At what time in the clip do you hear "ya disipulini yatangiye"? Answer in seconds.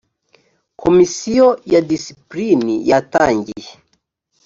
1.71-3.69